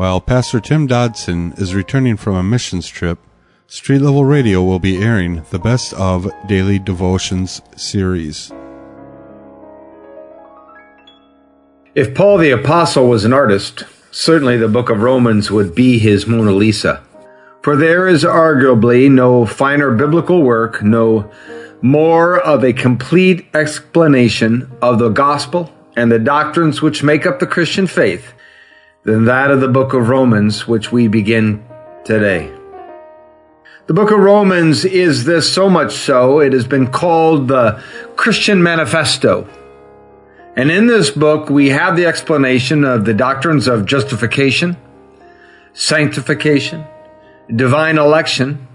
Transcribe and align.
While 0.00 0.22
Pastor 0.22 0.60
Tim 0.60 0.86
Dodson 0.86 1.52
is 1.58 1.74
returning 1.74 2.16
from 2.16 2.34
a 2.34 2.42
missions 2.42 2.88
trip, 2.88 3.18
Street 3.66 3.98
Level 3.98 4.24
Radio 4.24 4.62
will 4.62 4.78
be 4.78 4.96
airing 4.96 5.44
the 5.50 5.58
Best 5.58 5.92
of 5.92 6.26
Daily 6.48 6.78
Devotions 6.78 7.60
series. 7.76 8.50
If 11.94 12.14
Paul 12.14 12.38
the 12.38 12.50
Apostle 12.50 13.10
was 13.10 13.26
an 13.26 13.34
artist, 13.34 13.84
certainly 14.10 14.56
the 14.56 14.68
book 14.68 14.88
of 14.88 15.02
Romans 15.02 15.50
would 15.50 15.74
be 15.74 15.98
his 15.98 16.26
Mona 16.26 16.52
Lisa. 16.52 17.02
For 17.60 17.76
there 17.76 18.08
is 18.08 18.24
arguably 18.24 19.10
no 19.10 19.44
finer 19.44 19.94
biblical 19.94 20.42
work, 20.42 20.82
no 20.82 21.30
more 21.82 22.40
of 22.40 22.64
a 22.64 22.72
complete 22.72 23.46
explanation 23.52 24.72
of 24.80 24.98
the 24.98 25.10
gospel 25.10 25.70
and 25.94 26.10
the 26.10 26.18
doctrines 26.18 26.80
which 26.80 27.02
make 27.02 27.26
up 27.26 27.38
the 27.38 27.46
Christian 27.46 27.86
faith 27.86 28.32
than 29.02 29.24
that 29.24 29.50
of 29.50 29.60
the 29.60 29.68
book 29.68 29.94
of 29.94 30.08
Romans, 30.08 30.68
which 30.68 30.92
we 30.92 31.08
begin 31.08 31.64
today. 32.04 32.52
The 33.86 33.94
book 33.94 34.10
of 34.10 34.20
Romans 34.20 34.84
is 34.84 35.24
this 35.24 35.52
so 35.52 35.68
much 35.68 35.94
so, 35.94 36.40
it 36.40 36.52
has 36.52 36.66
been 36.66 36.86
called 36.86 37.48
the 37.48 37.82
Christian 38.16 38.62
Manifesto. 38.62 39.48
And 40.54 40.70
in 40.70 40.86
this 40.86 41.10
book, 41.10 41.48
we 41.48 41.70
have 41.70 41.96
the 41.96 42.06
explanation 42.06 42.84
of 42.84 43.04
the 43.04 43.14
doctrines 43.14 43.66
of 43.66 43.86
justification, 43.86 44.76
sanctification, 45.72 46.84
divine 47.54 47.98
election, 47.98 48.68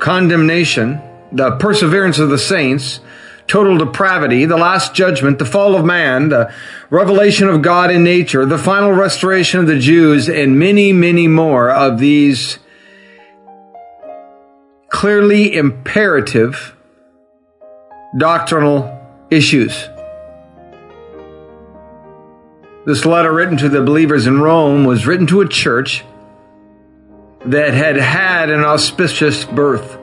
condemnation, 0.00 1.00
the 1.30 1.52
perseverance 1.52 2.18
of 2.18 2.30
the 2.30 2.38
saints, 2.38 3.00
total 3.48 3.78
depravity, 3.78 4.44
the 4.44 4.56
last 4.56 4.94
judgment, 4.94 5.38
the 5.38 5.44
fall 5.44 5.74
of 5.74 5.84
man, 5.84 6.28
the 6.28 6.52
revelation 6.90 7.48
of 7.48 7.62
God 7.62 7.90
in 7.90 8.04
nature, 8.04 8.44
the 8.46 8.58
final 8.58 8.92
restoration 8.92 9.58
of 9.58 9.66
the 9.66 9.78
Jews, 9.78 10.28
and 10.28 10.58
many, 10.58 10.92
many 10.92 11.26
more 11.26 11.70
of 11.70 11.98
these 11.98 12.58
clearly 14.90 15.54
imperative 15.54 16.76
doctrinal 18.16 18.94
issues. 19.30 19.88
This 22.86 23.04
letter 23.04 23.32
written 23.32 23.58
to 23.58 23.68
the 23.68 23.82
believers 23.82 24.26
in 24.26 24.40
Rome 24.40 24.84
was 24.84 25.06
written 25.06 25.26
to 25.26 25.42
a 25.42 25.48
church 25.48 26.04
that 27.44 27.74
had 27.74 27.96
had 27.96 28.50
an 28.50 28.60
auspicious 28.64 29.44
birth. 29.44 29.97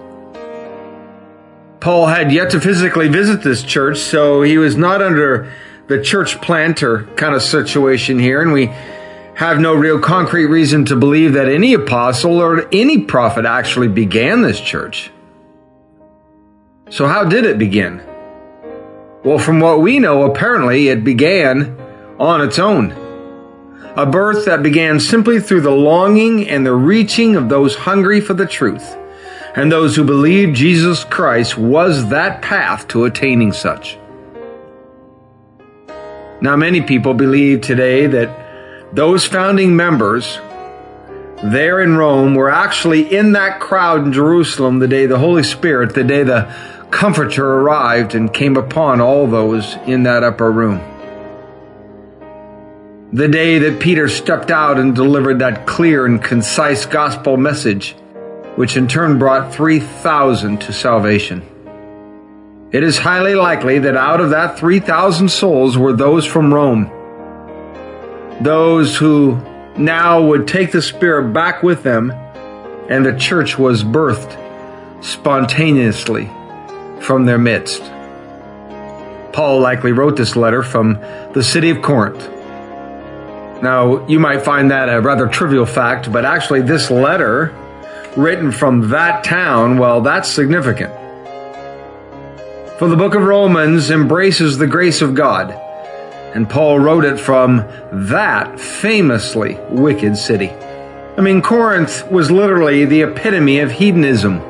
Paul 1.85 2.07
had 2.07 2.31
yet 2.31 2.49
to 2.49 2.59
physically 2.59 3.09
visit 3.09 3.43
this 3.43 3.61
church, 3.61 3.99
so 3.99 4.41
he 4.41 4.57
was 4.57 4.75
not 4.75 5.03
under 5.03 5.53
the 5.85 6.01
church 6.01 6.41
planter 6.41 7.03
kind 7.15 7.35
of 7.35 7.43
situation 7.43 8.17
here, 8.17 8.41
and 8.41 8.51
we 8.51 8.73
have 9.35 9.59
no 9.59 9.75
real 9.75 9.99
concrete 9.99 10.47
reason 10.47 10.85
to 10.85 10.95
believe 10.95 11.33
that 11.33 11.47
any 11.47 11.75
apostle 11.75 12.39
or 12.39 12.67
any 12.73 13.01
prophet 13.01 13.45
actually 13.45 13.87
began 13.87 14.41
this 14.41 14.59
church. 14.59 15.11
So, 16.89 17.07
how 17.07 17.23
did 17.23 17.45
it 17.45 17.59
begin? 17.59 18.01
Well, 19.23 19.37
from 19.37 19.59
what 19.59 19.79
we 19.79 19.99
know, 19.99 20.23
apparently 20.23 20.87
it 20.87 21.03
began 21.03 21.77
on 22.17 22.41
its 22.41 22.57
own. 22.57 22.93
A 23.95 24.07
birth 24.07 24.45
that 24.45 24.63
began 24.63 24.99
simply 24.99 25.39
through 25.39 25.61
the 25.61 25.69
longing 25.69 26.49
and 26.49 26.65
the 26.65 26.73
reaching 26.73 27.35
of 27.35 27.47
those 27.47 27.75
hungry 27.75 28.21
for 28.21 28.33
the 28.33 28.47
truth 28.47 28.97
and 29.55 29.71
those 29.71 29.95
who 29.95 30.03
believed 30.03 30.55
Jesus 30.55 31.03
Christ 31.03 31.57
was 31.57 32.09
that 32.09 32.41
path 32.41 32.87
to 32.89 33.05
attaining 33.05 33.53
such. 33.53 33.97
Now, 36.41 36.55
many 36.55 36.81
people 36.81 37.13
believe 37.13 37.61
today 37.61 38.07
that 38.07 38.95
those 38.95 39.25
founding 39.25 39.75
members 39.75 40.39
there 41.43 41.81
in 41.81 41.97
Rome 41.97 42.35
were 42.35 42.49
actually 42.49 43.15
in 43.15 43.33
that 43.33 43.59
crowd 43.59 44.05
in 44.05 44.13
Jerusalem 44.13 44.79
the 44.79 44.87
day 44.87 45.05
the 45.05 45.17
Holy 45.17 45.43
Spirit, 45.43 45.93
the 45.93 46.03
day 46.03 46.23
the 46.23 46.53
Comforter 46.91 47.45
arrived 47.45 48.15
and 48.15 48.33
came 48.33 48.55
upon 48.55 49.01
all 49.01 49.27
those 49.27 49.75
in 49.85 50.03
that 50.03 50.23
upper 50.23 50.49
room. 50.49 50.79
The 53.11 53.27
day 53.27 53.59
that 53.59 53.81
Peter 53.81 54.07
stepped 54.07 54.49
out 54.49 54.79
and 54.79 54.95
delivered 54.95 55.39
that 55.39 55.65
clear 55.65 56.05
and 56.05 56.23
concise 56.23 56.85
gospel 56.85 57.37
message 57.37 57.95
which 58.55 58.77
in 58.77 58.87
turn 58.87 59.19
brought 59.19 59.53
3,000 59.53 60.61
to 60.61 60.73
salvation. 60.73 61.43
It 62.71 62.83
is 62.83 62.97
highly 62.97 63.35
likely 63.35 63.79
that 63.79 63.95
out 63.95 64.21
of 64.21 64.31
that 64.31 64.57
3,000 64.57 65.29
souls 65.29 65.77
were 65.77 65.93
those 65.93 66.25
from 66.25 66.53
Rome. 66.53 66.91
Those 68.41 68.97
who 68.97 69.39
now 69.77 70.21
would 70.21 70.47
take 70.47 70.71
the 70.71 70.81
Spirit 70.81 71.31
back 71.31 71.63
with 71.63 71.83
them, 71.83 72.11
and 72.89 73.05
the 73.05 73.17
church 73.17 73.57
was 73.57 73.83
birthed 73.83 74.41
spontaneously 75.03 76.29
from 77.01 77.25
their 77.25 77.37
midst. 77.37 77.81
Paul 79.31 79.59
likely 79.59 79.91
wrote 79.91 80.15
this 80.15 80.35
letter 80.35 80.63
from 80.63 80.93
the 81.33 81.43
city 81.43 81.69
of 81.69 81.81
Corinth. 81.81 82.29
Now, 83.61 84.05
you 84.07 84.19
might 84.19 84.43
find 84.43 84.71
that 84.71 84.89
a 84.89 85.01
rather 85.01 85.27
trivial 85.27 85.65
fact, 85.65 86.11
but 86.11 86.25
actually, 86.25 86.61
this 86.61 86.91
letter 86.91 87.53
written 88.15 88.51
from 88.51 88.89
that 88.89 89.23
town, 89.23 89.77
well, 89.77 90.01
that's 90.01 90.29
significant. 90.29 90.93
For 92.79 92.87
the 92.89 92.95
book 92.95 93.15
of 93.15 93.23
Romans 93.23 93.89
embraces 93.89 94.57
the 94.57 94.67
grace 94.67 95.01
of 95.01 95.15
God, 95.15 95.51
and 96.33 96.49
Paul 96.49 96.79
wrote 96.79 97.05
it 97.05 97.19
from 97.19 97.65
that 97.91 98.59
famously 98.59 99.57
wicked 99.69 100.17
city. 100.17 100.49
I 100.49 101.21
mean, 101.21 101.41
Corinth 101.41 102.11
was 102.11 102.29
literally 102.29 102.83
the 102.83 103.03
epitome 103.03 103.59
of 103.59 103.71
hedonism. 103.71 104.41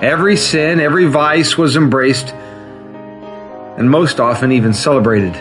Every 0.00 0.36
sin, 0.36 0.80
every 0.80 1.04
vice 1.06 1.58
was 1.58 1.76
embraced, 1.76 2.32
and 2.32 3.90
most 3.90 4.18
often 4.18 4.52
even 4.52 4.72
celebrated. 4.72 5.34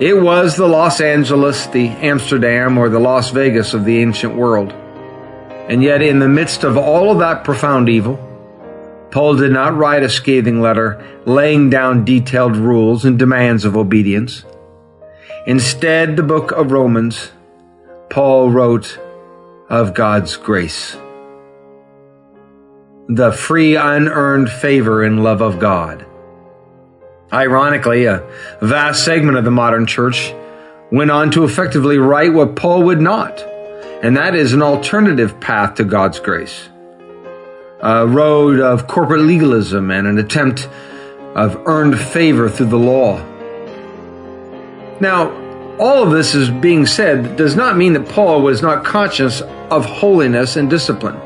It 0.00 0.14
was 0.14 0.56
the 0.56 0.66
Los 0.66 1.00
Angeles, 1.00 1.66
the 1.66 1.88
Amsterdam, 1.88 2.78
or 2.78 2.88
the 2.88 2.98
Las 2.98 3.30
Vegas 3.30 3.74
of 3.74 3.84
the 3.84 3.98
ancient 3.98 4.34
world. 4.34 4.72
And 5.68 5.82
yet, 5.82 6.00
in 6.00 6.18
the 6.18 6.28
midst 6.28 6.64
of 6.64 6.78
all 6.78 7.10
of 7.10 7.18
that 7.18 7.44
profound 7.44 7.90
evil, 7.90 8.16
Paul 9.10 9.36
did 9.36 9.52
not 9.52 9.76
write 9.76 10.02
a 10.02 10.08
scathing 10.08 10.62
letter 10.62 11.04
laying 11.26 11.68
down 11.68 12.06
detailed 12.06 12.56
rules 12.56 13.04
and 13.04 13.18
demands 13.18 13.66
of 13.66 13.76
obedience. 13.76 14.44
Instead, 15.46 16.16
the 16.16 16.22
book 16.22 16.52
of 16.52 16.72
Romans, 16.72 17.30
Paul 18.08 18.50
wrote 18.50 18.98
of 19.68 19.92
God's 19.92 20.36
grace. 20.38 20.96
The 23.08 23.32
free, 23.32 23.76
unearned 23.76 24.50
favor 24.50 25.02
and 25.02 25.22
love 25.22 25.42
of 25.42 25.58
God. 25.58 26.06
Ironically, 27.30 28.06
a 28.06 28.26
vast 28.62 29.04
segment 29.04 29.36
of 29.36 29.44
the 29.44 29.50
modern 29.50 29.86
church 29.86 30.34
went 30.90 31.10
on 31.10 31.30
to 31.32 31.44
effectively 31.44 31.98
write 31.98 32.32
what 32.32 32.56
Paul 32.56 32.84
would 32.84 33.00
not 33.02 33.38
and 34.02 34.16
that 34.16 34.34
is 34.34 34.52
an 34.52 34.62
alternative 34.62 35.40
path 35.40 35.74
to 35.74 35.84
God's 35.84 36.20
grace. 36.20 36.68
A 37.80 38.06
road 38.06 38.60
of 38.60 38.86
corporate 38.86 39.22
legalism 39.22 39.90
and 39.90 40.06
an 40.06 40.18
attempt 40.18 40.68
of 41.34 41.60
earned 41.66 41.98
favor 41.98 42.48
through 42.48 42.66
the 42.66 42.78
law. 42.78 43.18
Now, 45.00 45.30
all 45.78 46.02
of 46.02 46.10
this 46.12 46.34
is 46.34 46.50
being 46.50 46.86
said 46.86 47.36
does 47.36 47.56
not 47.56 47.76
mean 47.76 47.92
that 47.92 48.08
Paul 48.08 48.42
was 48.42 48.62
not 48.62 48.84
conscious 48.84 49.40
of 49.40 49.84
holiness 49.84 50.56
and 50.56 50.70
discipline. 50.70 51.16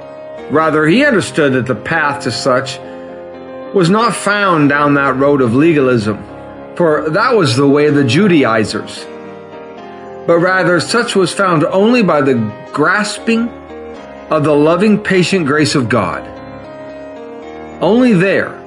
Rather, 0.50 0.86
he 0.86 1.04
understood 1.04 1.52
that 1.54 1.66
the 1.66 1.74
path 1.74 2.24
to 2.24 2.30
such 2.30 2.78
was 3.74 3.88
not 3.88 4.14
found 4.14 4.68
down 4.68 4.94
that 4.94 5.16
road 5.16 5.40
of 5.40 5.54
legalism, 5.54 6.18
for 6.76 7.08
that 7.10 7.34
was 7.34 7.56
the 7.56 7.68
way 7.68 7.86
of 7.86 7.94
the 7.94 8.04
Judaizers 8.04 9.06
but 10.26 10.38
rather 10.38 10.78
such 10.80 11.16
was 11.16 11.32
found 11.32 11.64
only 11.64 12.02
by 12.02 12.20
the 12.20 12.34
grasping 12.72 13.48
of 14.30 14.44
the 14.44 14.54
loving, 14.54 15.02
patient 15.02 15.46
grace 15.46 15.74
of 15.74 15.88
God. 15.88 16.26
Only 17.82 18.12
there 18.12 18.58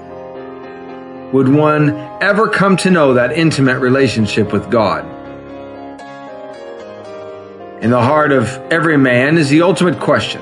would 1.31 1.47
one 1.47 1.91
ever 2.21 2.49
come 2.49 2.77
to 2.77 2.91
know 2.91 3.13
that 3.13 3.31
intimate 3.31 3.79
relationship 3.79 4.51
with 4.51 4.69
God. 4.69 5.05
In 7.81 7.91
the 7.91 8.01
heart 8.01 8.31
of 8.31 8.47
every 8.71 8.97
man 8.97 9.37
is 9.37 9.49
the 9.49 9.61
ultimate 9.61 9.99
question 9.99 10.41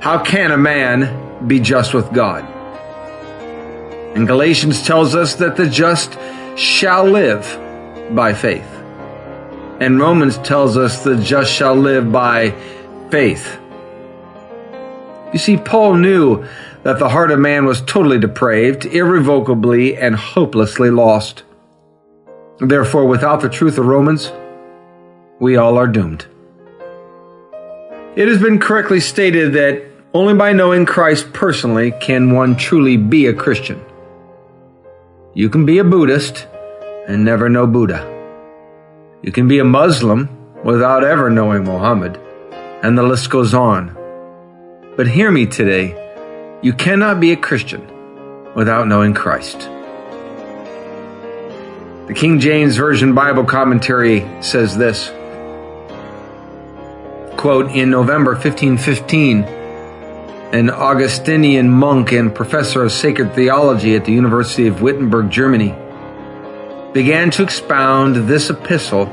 How 0.00 0.22
can 0.22 0.50
a 0.50 0.56
man 0.56 1.46
be 1.48 1.60
just 1.60 1.94
with 1.94 2.12
God? 2.12 2.44
And 4.16 4.26
Galatians 4.26 4.86
tells 4.86 5.14
us 5.14 5.34
that 5.36 5.56
the 5.56 5.68
just 5.68 6.18
shall 6.56 7.04
live 7.04 7.44
by 8.14 8.32
faith. 8.32 8.77
And 9.80 10.00
Romans 10.00 10.38
tells 10.38 10.76
us 10.76 11.04
the 11.04 11.16
just 11.16 11.52
shall 11.52 11.74
live 11.74 12.10
by 12.10 12.50
faith. 13.10 13.58
You 15.32 15.38
see, 15.38 15.56
Paul 15.56 15.94
knew 15.94 16.44
that 16.82 16.98
the 16.98 17.08
heart 17.10 17.30
of 17.30 17.38
man 17.38 17.64
was 17.64 17.80
totally 17.80 18.18
depraved, 18.18 18.86
irrevocably, 18.86 19.96
and 19.96 20.16
hopelessly 20.16 20.90
lost. 20.90 21.42
Therefore, 22.60 23.06
without 23.06 23.40
the 23.40 23.48
truth 23.48 23.78
of 23.78 23.86
Romans, 23.86 24.32
we 25.38 25.56
all 25.56 25.76
are 25.76 25.86
doomed. 25.86 26.26
It 28.16 28.26
has 28.26 28.40
been 28.40 28.58
correctly 28.58 29.00
stated 29.00 29.52
that 29.52 29.84
only 30.12 30.34
by 30.34 30.52
knowing 30.52 30.86
Christ 30.86 31.32
personally 31.32 31.92
can 32.00 32.32
one 32.32 32.56
truly 32.56 32.96
be 32.96 33.26
a 33.26 33.34
Christian. 33.34 33.84
You 35.34 35.48
can 35.50 35.66
be 35.66 35.78
a 35.78 35.84
Buddhist 35.84 36.48
and 37.06 37.24
never 37.24 37.48
know 37.48 37.66
Buddha. 37.66 38.17
You 39.20 39.32
can 39.32 39.48
be 39.48 39.58
a 39.58 39.64
Muslim 39.64 40.28
without 40.62 41.02
ever 41.02 41.28
knowing 41.28 41.64
Muhammad, 41.64 42.16
and 42.84 42.96
the 42.96 43.02
list 43.02 43.30
goes 43.30 43.52
on. 43.52 43.96
But 44.96 45.08
hear 45.08 45.32
me 45.32 45.46
today 45.46 46.04
you 46.62 46.72
cannot 46.72 47.18
be 47.18 47.32
a 47.32 47.36
Christian 47.36 47.84
without 48.54 48.86
knowing 48.86 49.14
Christ. 49.14 49.58
The 52.06 52.14
King 52.14 52.38
James 52.38 52.76
Version 52.76 53.14
Bible 53.14 53.44
commentary 53.44 54.20
says 54.40 54.76
this 54.76 55.08
quote, 57.36 57.72
In 57.72 57.90
November 57.90 58.32
1515, 58.32 59.42
an 60.52 60.70
Augustinian 60.70 61.68
monk 61.68 62.12
and 62.12 62.32
professor 62.34 62.84
of 62.84 62.92
sacred 62.92 63.34
theology 63.34 63.96
at 63.96 64.04
the 64.04 64.12
University 64.12 64.68
of 64.68 64.80
Wittenberg, 64.80 65.28
Germany, 65.28 65.74
began 66.92 67.30
to 67.32 67.42
expound 67.42 68.16
this 68.28 68.50
epistle 68.50 69.06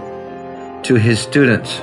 to 0.83 0.95
his 0.95 1.19
students. 1.19 1.79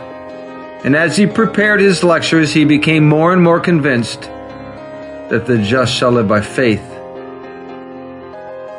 And 0.84 0.96
as 0.96 1.16
he 1.16 1.26
prepared 1.26 1.80
his 1.80 2.02
lectures, 2.02 2.52
he 2.52 2.64
became 2.64 3.06
more 3.06 3.32
and 3.32 3.42
more 3.42 3.60
convinced 3.60 4.22
that 4.22 5.44
the 5.46 5.58
just 5.58 5.94
shall 5.94 6.12
live 6.12 6.28
by 6.28 6.40
faith. 6.40 6.82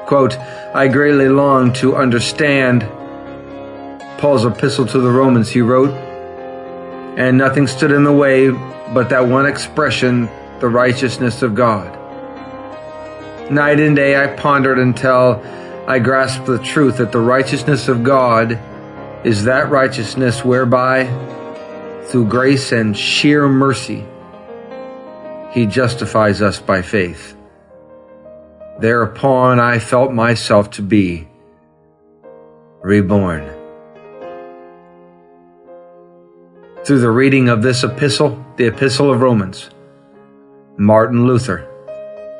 Quote, 0.05 0.37
I 0.73 0.87
greatly 0.87 1.29
long 1.29 1.71
to 1.73 1.95
understand 1.95 2.81
Paul's 4.17 4.45
epistle 4.45 4.85
to 4.87 4.99
the 4.99 5.09
Romans, 5.09 5.49
he 5.49 5.61
wrote, 5.61 5.93
and 7.17 7.37
nothing 7.37 7.67
stood 7.67 7.91
in 7.91 8.03
the 8.03 8.11
way 8.11 8.49
but 8.49 9.09
that 9.09 9.27
one 9.27 9.45
expression, 9.45 10.29
the 10.59 10.67
righteousness 10.67 11.41
of 11.41 11.55
God. 11.55 11.99
Night 13.51 13.79
and 13.79 13.95
day 13.95 14.15
I 14.15 14.27
pondered 14.35 14.79
until 14.79 15.43
I 15.85 15.99
grasp 15.99 16.45
the 16.45 16.59
truth 16.59 16.97
that 16.97 17.11
the 17.11 17.19
righteousness 17.19 17.89
of 17.89 18.03
God 18.03 18.57
is 19.25 19.43
that 19.43 19.69
righteousness 19.69 20.43
whereby, 20.43 21.07
through 22.05 22.27
grace 22.27 22.71
and 22.71 22.97
sheer 22.97 23.49
mercy, 23.49 24.05
He 25.51 25.65
justifies 25.65 26.41
us 26.41 26.57
by 26.57 26.83
faith. 26.83 27.35
Thereupon 28.79 29.59
I 29.59 29.79
felt 29.79 30.13
myself 30.13 30.71
to 30.71 30.81
be 30.81 31.27
reborn. 32.81 33.43
Through 36.85 36.99
the 36.99 37.11
reading 37.11 37.49
of 37.49 37.61
this 37.61 37.83
epistle, 37.83 38.43
the 38.55 38.67
Epistle 38.67 39.11
of 39.11 39.21
Romans, 39.21 39.69
Martin 40.77 41.27
Luther 41.27 41.67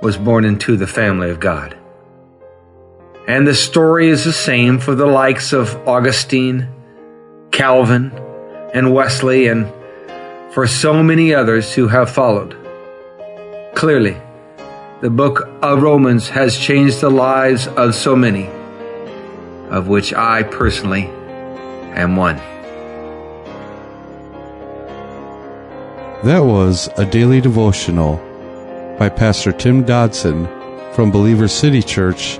was 0.01 0.16
born 0.16 0.46
into 0.46 0.78
the 0.78 0.88
family 0.88 1.30
of 1.30 1.42
God. 1.42 1.78
And 3.28 3.48
the 3.48 3.56
story 3.56 4.10
is 4.10 4.25
the 4.25 4.34
same 4.34 4.80
for 4.80 4.96
the 4.96 5.06
likes 5.06 5.54
of 5.54 5.75
Augustine, 5.88 6.68
Calvin, 7.52 8.12
and 8.74 8.94
Wesley, 8.94 9.48
and 9.48 9.72
for 10.54 10.68
so 10.68 11.02
many 11.02 11.34
others 11.34 11.74
who 11.74 11.88
have 11.88 12.10
followed. 12.10 12.58
Clearly, 13.75 14.18
the 15.00 15.10
book 15.10 15.48
of 15.62 15.81
Romans 15.81 16.28
has 16.30 16.58
changed 16.58 17.00
the 17.00 17.10
lives 17.10 17.68
of 17.68 17.96
so 17.96 18.16
many, 18.16 18.48
of 19.70 19.88
which 19.88 20.14
I 20.14 20.44
personally 20.44 21.06
am 21.96 22.18
one. 22.18 22.38
That 26.24 26.44
was 26.46 26.90
a 26.98 27.06
daily 27.06 27.40
devotional 27.42 28.18
by 29.00 29.10
Pastor 29.10 29.52
Tim 29.52 29.84
Dodson 29.84 30.46
from 30.94 31.10
Believer 31.10 31.48
City 31.48 31.81
Church 31.81 32.40